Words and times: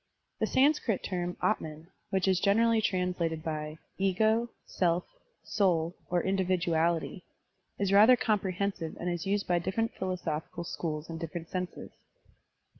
The 0.39 0.47
Sanskrit 0.47 1.03
term, 1.03 1.37
Atman, 1.43 1.85
which 2.09 2.27
is 2.27 2.39
generally 2.39 2.81
translated 2.81 3.43
by 3.43 3.77
"ego," 3.99 4.49
"self,'* 4.65 5.05
"soul," 5.43 5.93
or 6.09 6.21
"individuality," 6.23 7.23
is 7.77 7.93
rather 7.93 8.15
comprehensive 8.15 8.97
and 8.99 9.11
is 9.11 9.27
used 9.27 9.45
by 9.47 9.59
different 9.59 9.93
philo 9.93 10.15
sophical 10.15 10.65
schools 10.65 11.07
in 11.07 11.19
different 11.19 11.49
senses. 11.49 11.91